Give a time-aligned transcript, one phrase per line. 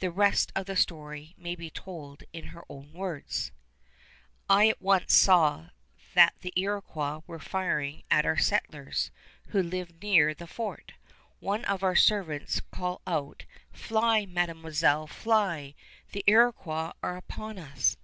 [0.00, 3.50] The rest of the story may be told in her own words:
[4.46, 5.70] I at once saw
[6.12, 9.10] that the Iroquois were firing at our settlers,
[9.46, 10.92] who lived near the fort.
[11.40, 15.74] One of our servants call out: "Fly, Mademoiselle, fly!
[16.12, 17.96] The Iroquois are upon us!"